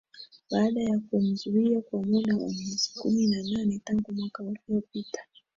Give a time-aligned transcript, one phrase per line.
[0.51, 5.23] baadaa ya kumzuia kwa muda wa miezi kumi na nane tangu mwaka uliopita